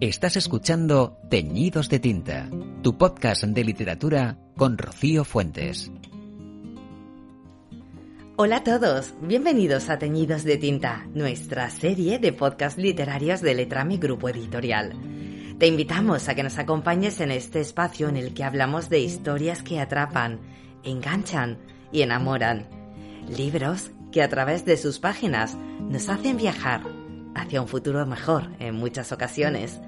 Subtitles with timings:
[0.00, 2.48] Estás escuchando Teñidos de Tinta,
[2.80, 5.92] tu podcast de literatura con Rocío Fuentes.
[8.36, 13.98] Hola a todos, bienvenidos a Teñidos de Tinta, nuestra serie de podcasts literarios de Letrami
[13.98, 14.94] Grupo Editorial.
[15.58, 19.62] Te invitamos a que nos acompañes en este espacio en el que hablamos de historias
[19.62, 20.40] que atrapan,
[20.82, 21.58] enganchan
[21.92, 22.66] y enamoran.
[23.28, 26.84] Libros que a través de sus páginas nos hacen viajar
[27.34, 29.80] hacia un futuro mejor en muchas ocasiones.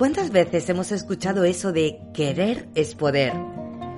[0.00, 3.34] ¿Cuántas veces hemos escuchado eso de querer es poder?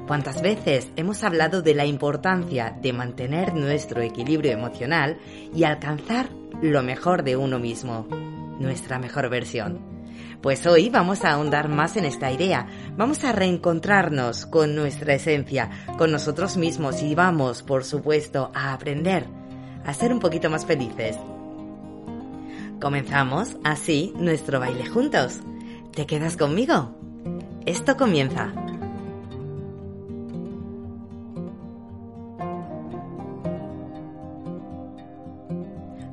[0.08, 5.20] ¿Cuántas veces hemos hablado de la importancia de mantener nuestro equilibrio emocional
[5.54, 6.28] y alcanzar
[6.60, 8.08] lo mejor de uno mismo,
[8.58, 9.78] nuestra mejor versión?
[10.40, 15.70] Pues hoy vamos a ahondar más en esta idea, vamos a reencontrarnos con nuestra esencia,
[15.98, 19.28] con nosotros mismos y vamos, por supuesto, a aprender
[19.86, 21.16] a ser un poquito más felices.
[22.80, 25.38] Comenzamos así nuestro baile juntos.
[25.94, 26.90] ¿Te quedas conmigo?
[27.66, 28.50] Esto comienza.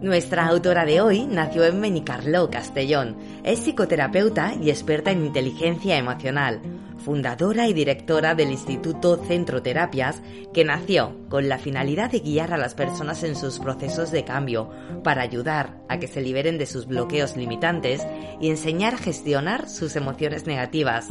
[0.01, 3.15] Nuestra autora de hoy nació en Menicarló, Castellón.
[3.43, 6.59] Es psicoterapeuta y experta en inteligencia emocional,
[6.99, 10.21] fundadora y directora del Instituto Centro Terapias,
[10.53, 14.69] que nació con la finalidad de guiar a las personas en sus procesos de cambio,
[15.03, 18.05] para ayudar a que se liberen de sus bloqueos limitantes
[18.39, 21.09] y enseñar a gestionar sus emociones negativas.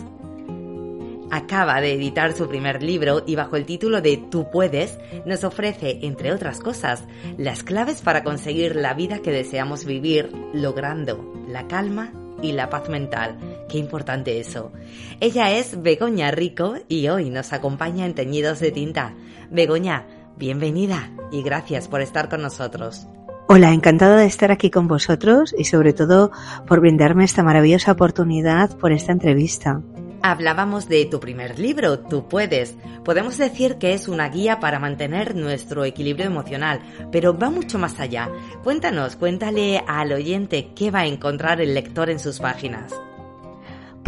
[1.31, 5.99] Acaba de editar su primer libro y bajo el título de Tú puedes nos ofrece,
[6.03, 7.05] entre otras cosas,
[7.37, 12.89] las claves para conseguir la vida que deseamos vivir, logrando la calma y la paz
[12.89, 13.37] mental.
[13.69, 14.73] Qué importante eso.
[15.21, 19.15] Ella es Begoña Rico y hoy nos acompaña en Teñidos de Tinta.
[19.51, 23.07] Begoña, bienvenida y gracias por estar con nosotros.
[23.47, 26.31] Hola, encantada de estar aquí con vosotros y sobre todo
[26.67, 29.83] por brindarme esta maravillosa oportunidad por esta entrevista.
[30.21, 32.75] Hablábamos de tu primer libro, Tú puedes.
[33.05, 36.81] Podemos decir que es una guía para mantener nuestro equilibrio emocional,
[37.13, 38.29] pero va mucho más allá.
[38.65, 42.93] Cuéntanos, cuéntale al oyente qué va a encontrar el lector en sus páginas.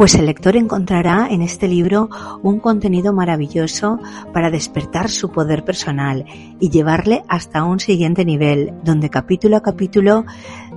[0.01, 2.09] Pues el lector encontrará en este libro
[2.43, 3.99] un contenido maravilloso
[4.33, 6.25] para despertar su poder personal
[6.59, 10.25] y llevarle hasta un siguiente nivel, donde capítulo a capítulo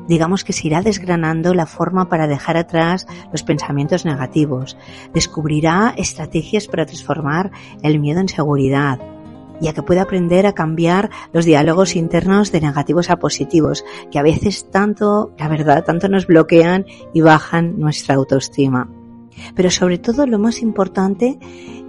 [0.10, 4.76] digamos que se irá desgranando la forma para dejar atrás los pensamientos negativos.
[5.14, 7.52] Descubrirá estrategias para transformar
[7.82, 9.00] el miedo en seguridad,
[9.62, 14.24] ya que puede aprender a cambiar los diálogos internos de negativos a positivos, que a
[14.24, 18.90] veces tanto, la verdad, tanto nos bloquean y bajan nuestra autoestima.
[19.56, 21.38] Pero sobre todo lo más importante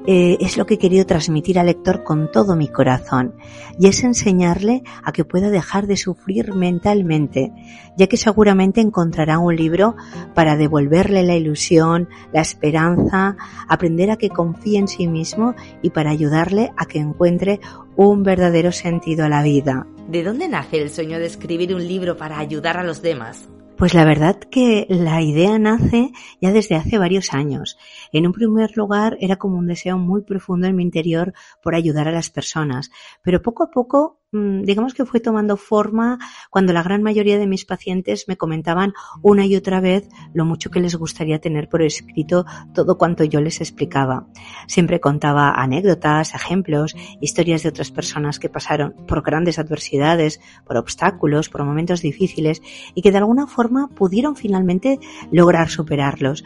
[0.07, 3.35] eh, es lo que he querido transmitir al lector con todo mi corazón
[3.79, 7.53] y es enseñarle a que pueda dejar de sufrir mentalmente,
[7.97, 9.97] ya que seguramente encontrará un libro
[10.35, 16.11] para devolverle la ilusión, la esperanza, aprender a que confíe en sí mismo y para
[16.11, 17.61] ayudarle a que encuentre
[17.97, 19.87] un verdadero sentido a la vida.
[20.07, 23.49] ¿De dónde nace el sueño de escribir un libro para ayudar a los demás?
[23.77, 27.77] Pues la verdad que la idea nace ya desde hace varios años.
[28.13, 32.07] En un primer lugar era como un deseo muy profundo en mi interior por ayudar
[32.07, 32.93] a las personas,
[33.23, 36.19] pero poco a poco digamos que fue tomando forma
[36.51, 40.71] cuando la gran mayoría de mis pacientes me comentaban una y otra vez lo mucho
[40.71, 42.45] que les gustaría tener por escrito
[42.75, 44.27] todo cuanto yo les explicaba.
[44.67, 51.49] Siempre contaba anécdotas, ejemplos, historias de otras personas que pasaron por grandes adversidades, por obstáculos,
[51.49, 52.61] por momentos difíciles
[52.95, 54.99] y que de alguna forma pudieron finalmente
[55.31, 56.43] lograr superarlos.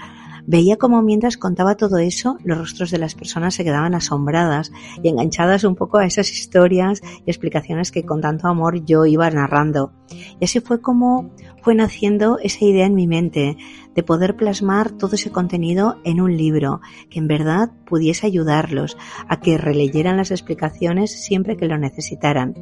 [0.51, 4.73] Veía como mientras contaba todo eso, los rostros de las personas se quedaban asombradas
[5.03, 9.29] y enganchadas un poco a esas historias y explicaciones que con tanto amor yo iba
[9.29, 9.93] narrando.
[10.41, 13.59] Y así fue como fue naciendo esa idea en mi mente
[13.95, 16.81] de poder plasmar todo ese contenido en un libro
[17.11, 18.97] que en verdad pudiese ayudarlos
[19.29, 22.55] a que releyeran las explicaciones siempre que lo necesitaran.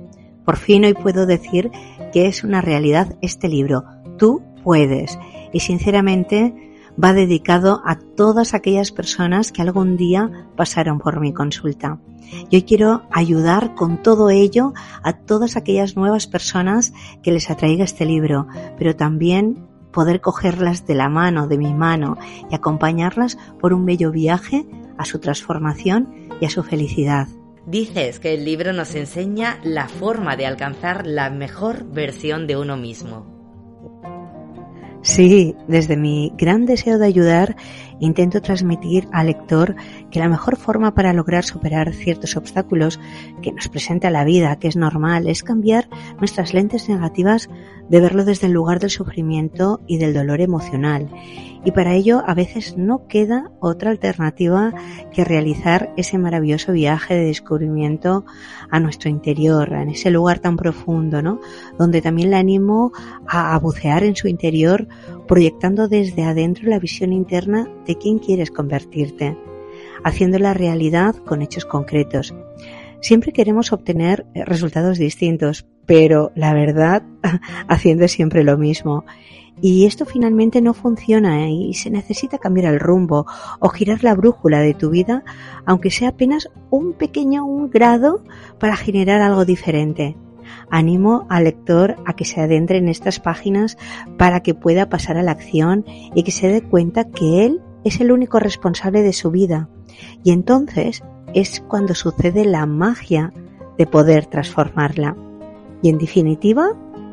[0.44, 1.70] Por fin hoy puedo decir
[2.12, 3.84] que es una realidad este libro.
[4.18, 5.16] Tú puedes.
[5.52, 6.66] Y sinceramente
[7.02, 11.98] va dedicado a todas aquellas personas que algún día pasaron por mi consulta.
[12.50, 14.72] Yo quiero ayudar con todo ello
[15.02, 18.46] a todas aquellas nuevas personas que les atraiga este libro,
[18.78, 22.18] pero también poder cogerlas de la mano, de mi mano,
[22.50, 24.66] y acompañarlas por un bello viaje
[24.98, 27.28] a su transformación y a su felicidad.
[27.66, 32.76] Dices que el libro nos enseña la forma de alcanzar la mejor versión de uno
[32.76, 33.35] mismo.
[35.06, 37.54] Sí, desde mi gran deseo de ayudar
[38.00, 39.76] intento transmitir al lector
[40.10, 43.00] que la mejor forma para lograr superar ciertos obstáculos
[43.42, 45.88] que nos presenta la vida, que es normal, es cambiar
[46.18, 47.48] nuestras lentes negativas
[47.88, 51.08] de verlo desde el lugar del sufrimiento y del dolor emocional.
[51.64, 54.72] Y para ello a veces no queda otra alternativa
[55.12, 58.24] que realizar ese maravilloso viaje de descubrimiento
[58.70, 61.40] a nuestro interior, en ese lugar tan profundo, ¿no?
[61.76, 62.92] Donde también le animo
[63.26, 64.86] a bucear en su interior
[65.26, 69.36] proyectando desde adentro la visión interna de quién quieres convertirte,
[70.04, 72.34] haciendo la realidad con hechos concretos.
[73.00, 77.02] Siempre queremos obtener resultados distintos, pero la verdad
[77.68, 79.04] haciendo siempre lo mismo.
[79.60, 83.26] Y esto finalmente no funciona y se necesita cambiar el rumbo
[83.58, 85.24] o girar la brújula de tu vida,
[85.64, 88.22] aunque sea apenas un pequeño un grado
[88.58, 90.16] para generar algo diferente.
[90.70, 93.76] Animo al lector a que se adentre en estas páginas
[94.16, 98.00] para que pueda pasar a la acción y que se dé cuenta que él es
[98.00, 99.68] el único responsable de su vida.
[100.24, 101.02] Y entonces
[101.34, 103.32] es cuando sucede la magia
[103.78, 105.16] de poder transformarla.
[105.82, 106.70] Y en definitiva,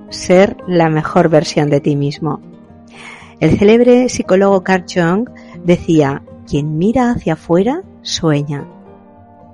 [0.09, 2.41] ser la mejor versión de ti mismo.
[3.39, 5.29] El célebre psicólogo Carl Jung
[5.63, 8.65] decía, quien mira hacia afuera, sueña.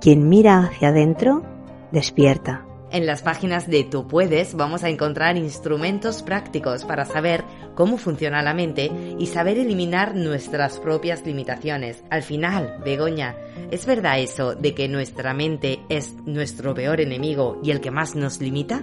[0.02, 1.44] Quien mira hacia adentro,
[1.92, 2.69] despierta.
[2.92, 7.44] En las páginas de Tú Puedes vamos a encontrar instrumentos prácticos para saber
[7.76, 12.04] cómo funciona la mente y saber eliminar nuestras propias limitaciones.
[12.10, 13.36] Al final, Begoña,
[13.70, 18.16] ¿es verdad eso de que nuestra mente es nuestro peor enemigo y el que más
[18.16, 18.82] nos limita?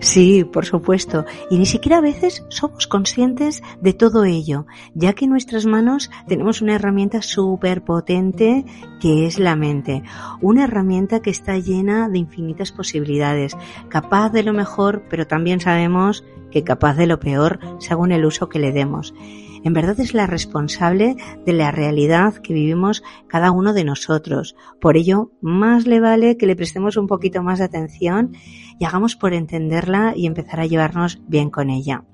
[0.00, 1.24] Sí, por supuesto.
[1.50, 6.10] Y ni siquiera a veces somos conscientes de todo ello, ya que en nuestras manos
[6.26, 8.64] tenemos una herramienta súper potente
[9.00, 10.02] que es la mente.
[10.40, 13.56] Una herramienta que está llena de infinitas posibilidades,
[13.88, 18.48] capaz de lo mejor, pero también sabemos que capaz de lo peor según el uso
[18.48, 19.14] que le demos
[19.66, 24.54] en verdad es la responsable de la realidad que vivimos cada uno de nosotros.
[24.80, 28.30] Por ello, más le vale que le prestemos un poquito más de atención
[28.78, 32.04] y hagamos por entenderla y empezar a llevarnos bien con ella.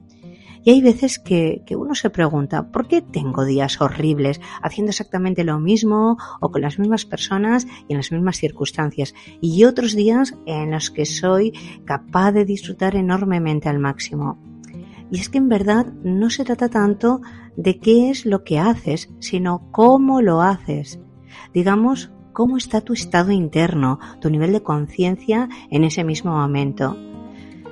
[0.64, 5.44] Y hay veces que, que, uno se pregunta, ¿por qué tengo días horribles haciendo exactamente
[5.44, 9.12] lo mismo o con las mismas personas y en las mismas circunstancias?
[9.43, 11.52] Y otros días en los que soy
[11.84, 14.51] capaz de disfrutar enormemente al máximo.
[15.12, 17.20] Y es que en verdad no se trata tanto
[17.55, 21.00] de qué es lo que haces, sino cómo lo haces.
[21.53, 26.97] Digamos, cómo está tu estado interno, tu nivel de conciencia en ese mismo momento.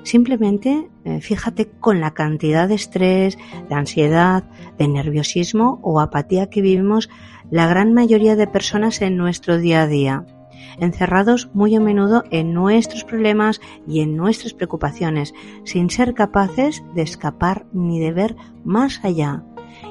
[0.03, 3.39] Simplemente eh, fíjate con la cantidad de estrés,
[3.71, 4.45] de ansiedad,
[4.77, 7.09] de nerviosismo o apatía que vivimos
[7.51, 10.27] la gran mayoría de personas en nuestro día a día
[10.79, 15.35] encerrados muy a menudo en nuestros problemas y en nuestras preocupaciones,
[15.65, 19.45] sin ser capaces de escapar ni de ver más allá,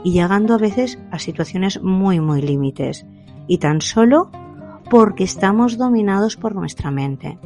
[0.04, 3.06] y llegando a veces a situaciones muy muy límites,
[3.48, 4.30] y tan solo
[4.90, 7.38] porque estamos dominados por nuestra mente.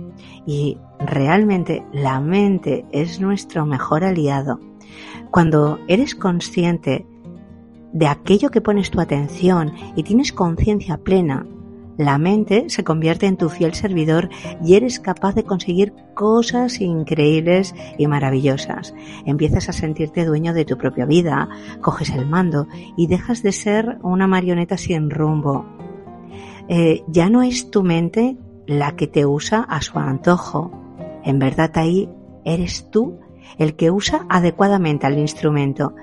[0.45, 4.59] Y realmente la mente es nuestro mejor aliado.
[5.29, 7.05] Cuando eres consciente
[7.91, 11.45] de aquello que pones tu atención y tienes conciencia plena
[11.97, 14.29] la mente se convierte en tu fiel servidor
[14.63, 18.93] y eres capaz de conseguir cosas increíbles y maravillosas.
[19.25, 21.49] Empiezas a sentirte dueño de tu propia vida,
[21.81, 22.67] coges el mando
[22.97, 25.65] y dejas de ser una marioneta sin rumbo.
[26.67, 30.71] Eh, ya no es tu mente la que te usa a su antojo.
[31.23, 32.09] En verdad ahí
[32.45, 33.19] eres tú
[33.57, 35.93] el que usa adecuadamente al instrumento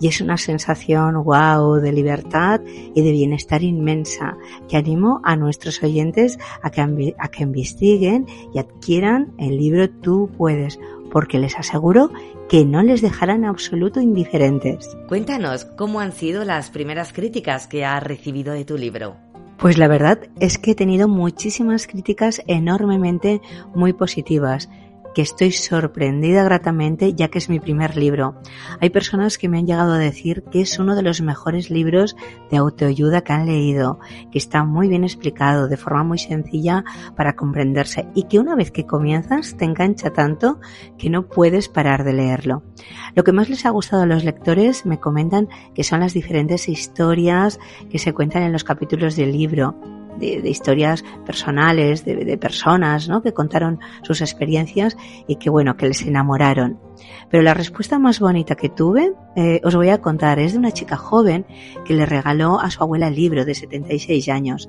[0.00, 2.60] y es una sensación wow de libertad
[2.94, 4.36] y de bienestar inmensa
[4.68, 10.30] que animo a nuestros oyentes a que, a que investiguen y adquieran el libro Tú
[10.36, 10.78] puedes
[11.10, 12.10] porque les aseguro
[12.48, 14.96] que no les dejarán absoluto indiferentes.
[15.08, 19.16] Cuéntanos cómo han sido las primeras críticas que has recibido de tu libro.
[19.58, 23.40] Pues la verdad es que he tenido muchísimas críticas enormemente
[23.74, 24.68] muy positivas
[25.16, 28.34] que estoy sorprendida gratamente ya que es mi primer libro.
[28.82, 32.16] Hay personas que me han llegado a decir que es uno de los mejores libros
[32.50, 33.98] de autoayuda que han leído,
[34.30, 36.84] que está muy bien explicado de forma muy sencilla
[37.16, 40.60] para comprenderse y que una vez que comienzas te engancha tanto
[40.98, 42.62] que no puedes parar de leerlo.
[43.14, 46.68] Lo que más les ha gustado a los lectores me comentan que son las diferentes
[46.68, 47.58] historias
[47.88, 53.22] que se cuentan en los capítulos del libro de, historias personales, de, personas, ¿no?
[53.22, 54.96] Que contaron sus experiencias
[55.26, 56.78] y que, bueno, que les enamoraron.
[57.30, 60.70] Pero la respuesta más bonita que tuve, eh, os voy a contar, es de una
[60.70, 61.46] chica joven
[61.84, 64.68] que le regaló a su abuela el libro de 76 años.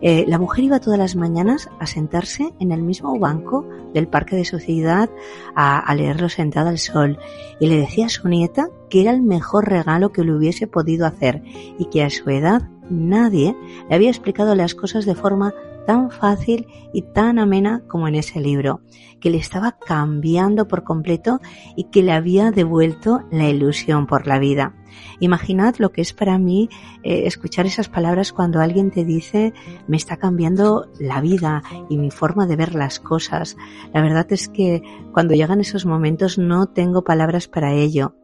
[0.00, 4.36] Eh, la mujer iba todas las mañanas a sentarse en el mismo banco del parque
[4.36, 5.10] de su ciudad
[5.54, 7.18] a, a leerlo sentada al sol
[7.60, 11.06] y le decía a su nieta que era el mejor regalo que le hubiese podido
[11.06, 11.42] hacer
[11.78, 13.56] y que a su edad nadie
[13.88, 15.54] le había explicado las cosas de forma
[15.86, 18.80] tan fácil y tan amena como en ese libro,
[19.20, 21.40] que le estaba cambiando por completo
[21.76, 24.74] y que le había devuelto la ilusión por la vida.
[25.20, 26.68] Imaginad lo que es para mí
[27.02, 29.52] eh, escuchar esas palabras cuando alguien te dice
[29.86, 33.56] me está cambiando la vida y mi forma de ver las cosas.
[33.92, 38.14] La verdad es que cuando llegan esos momentos no tengo palabras para ello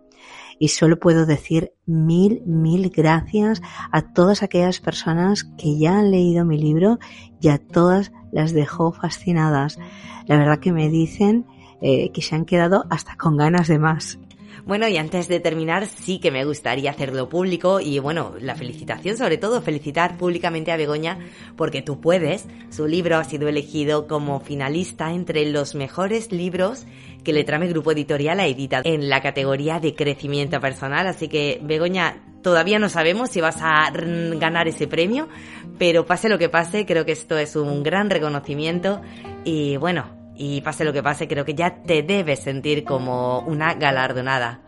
[0.62, 6.44] y solo puedo decir mil, mil gracias a todas aquellas personas que ya han leído
[6.44, 7.00] mi libro
[7.40, 9.80] y a todas las dejó fascinadas.
[10.28, 11.46] La verdad que me dicen
[11.80, 14.20] eh, que se han quedado hasta con ganas de más.
[14.64, 19.16] Bueno, y antes de terminar, sí que me gustaría hacerlo público y bueno, la felicitación,
[19.16, 21.18] sobre todo felicitar públicamente a Begoña
[21.56, 22.46] porque tú puedes.
[22.70, 26.86] Su libro ha sido elegido como finalista entre los mejores libros
[27.24, 31.08] que Letrame Grupo Editorial ha editado en la categoría de crecimiento personal.
[31.08, 35.28] Así que, Begoña, todavía no sabemos si vas a ganar ese premio,
[35.76, 39.00] pero pase lo que pase, creo que esto es un gran reconocimiento
[39.44, 43.74] y bueno, y pase lo que pase, creo que ya te debes sentir como una
[43.74, 44.60] galardonada.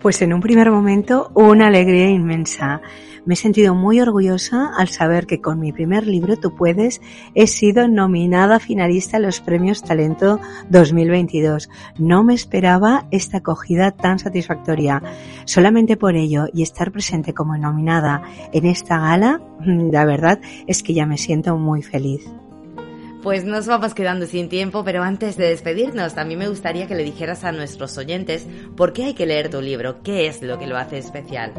[0.00, 2.80] Pues en un primer momento una alegría inmensa.
[3.24, 7.02] Me he sentido muy orgullosa al saber que con mi primer libro, Tú puedes,
[7.34, 10.40] he sido nominada finalista a los premios Talento
[10.70, 11.68] 2022.
[11.98, 15.02] No me esperaba esta acogida tan satisfactoria.
[15.44, 20.94] Solamente por ello y estar presente como nominada en esta gala, la verdad es que
[20.94, 22.26] ya me siento muy feliz.
[23.22, 27.02] Pues nos vamos quedando sin tiempo, pero antes de despedirnos, también me gustaría que le
[27.02, 28.46] dijeras a nuestros oyentes
[28.76, 31.52] por qué hay que leer tu libro, qué es lo que lo hace especial.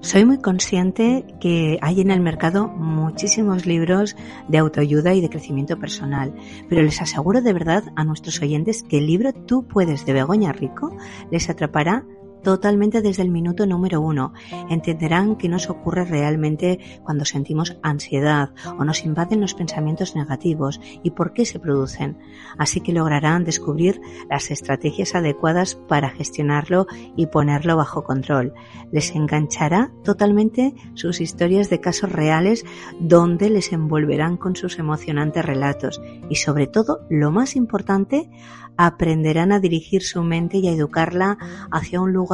[0.00, 4.16] Soy muy consciente que hay en el mercado muchísimos libros
[4.48, 6.34] de autoayuda y de crecimiento personal,
[6.68, 10.52] pero les aseguro de verdad a nuestros oyentes que el libro Tú puedes de Begoña
[10.52, 10.96] Rico
[11.30, 12.04] les atrapará
[12.44, 14.32] totalmente desde el minuto número uno.
[14.70, 21.10] Entenderán qué nos ocurre realmente cuando sentimos ansiedad o nos invaden los pensamientos negativos y
[21.10, 22.18] por qué se producen.
[22.56, 26.86] Así que lograrán descubrir las estrategias adecuadas para gestionarlo
[27.16, 28.54] y ponerlo bajo control.
[28.92, 32.64] Les enganchará totalmente sus historias de casos reales
[33.00, 38.30] donde les envolverán con sus emocionantes relatos y sobre todo, lo más importante,
[38.76, 41.38] aprenderán a dirigir su mente y a educarla
[41.70, 42.33] hacia un lugar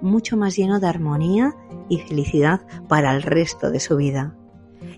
[0.00, 1.54] mucho más lleno de armonía
[1.88, 4.34] y felicidad para el resto de su vida.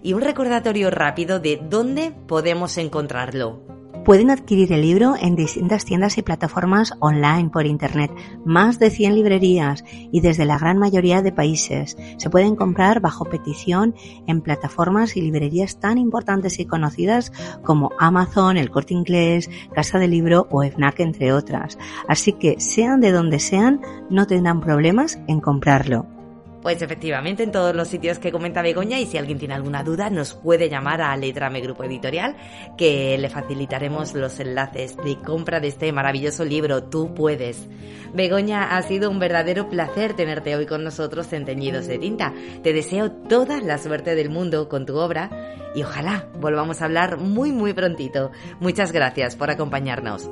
[0.03, 3.72] Y un recordatorio rápido de dónde podemos encontrarlo.
[4.05, 8.11] Pueden adquirir el libro en distintas tiendas y plataformas online por Internet,
[8.45, 11.97] más de 100 librerías y desde la gran mayoría de países.
[12.17, 13.95] Se pueden comprar bajo petición
[14.27, 17.33] en plataformas y librerías tan importantes y conocidas
[17.63, 21.79] como Amazon, El Corte Inglés, Casa de Libro o FNAC, entre otras.
[22.09, 23.81] Así que, sean de donde sean,
[24.11, 26.22] no tendrán problemas en comprarlo.
[26.63, 30.11] Pues efectivamente, en todos los sitios que comenta Begoña y si alguien tiene alguna duda
[30.11, 32.37] nos puede llamar a Letrame Grupo Editorial
[32.79, 37.67] que le facilitaremos los enlaces de compra de este maravilloso libro Tú puedes.
[38.15, 42.33] Begoña, ha sido un verdadero placer tenerte hoy con nosotros en Teñidos de Tinta.
[42.63, 45.31] Te deseo toda la suerte del mundo con tu obra
[45.75, 48.31] y ojalá volvamos a hablar muy muy prontito.
[48.61, 50.31] Muchas gracias por acompañarnos.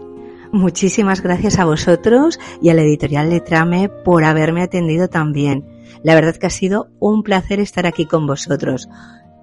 [0.52, 5.79] Muchísimas gracias a vosotros y a la editorial Letrame por haberme atendido también.
[6.02, 8.88] La verdad que ha sido un placer estar aquí con vosotros.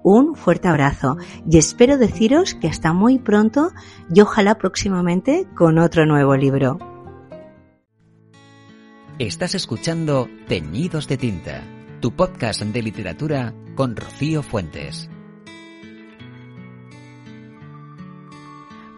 [0.02, 1.16] Un fuerte abrazo
[1.48, 3.72] y espero deciros que hasta muy pronto
[4.12, 6.78] y ojalá próximamente con otro nuevo libro.
[9.18, 11.64] Estás escuchando Teñidos de Tinta,
[12.00, 15.10] tu podcast de literatura con Rocío Fuentes.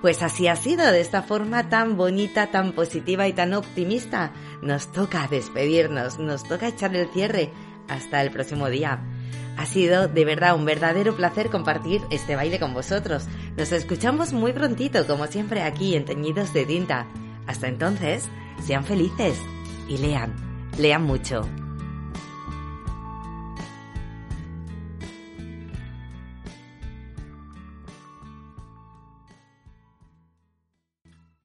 [0.00, 4.32] Pues así ha sido, de esta forma tan bonita, tan positiva y tan optimista.
[4.62, 7.50] Nos toca despedirnos, nos toca echar el cierre.
[7.88, 9.00] Hasta el próximo día.
[9.58, 13.26] Ha sido de verdad un verdadero placer compartir este baile con vosotros.
[13.56, 17.06] Nos escuchamos muy prontito, como siempre, aquí en Teñidos de Tinta.
[17.46, 18.28] Hasta entonces,
[18.64, 19.38] sean felices
[19.88, 20.34] y lean,
[20.78, 21.42] lean mucho.